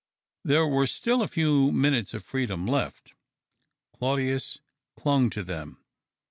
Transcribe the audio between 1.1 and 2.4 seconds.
a few minutes of